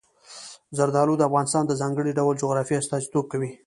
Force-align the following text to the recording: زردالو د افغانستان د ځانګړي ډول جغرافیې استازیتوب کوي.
زردالو 0.77 1.13
د 1.17 1.21
افغانستان 1.29 1.63
د 1.67 1.71
ځانګړي 1.81 2.11
ډول 2.19 2.35
جغرافیې 2.41 2.79
استازیتوب 2.81 3.25
کوي. 3.31 3.51